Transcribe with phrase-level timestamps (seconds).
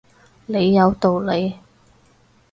[0.47, 1.59] 你有道理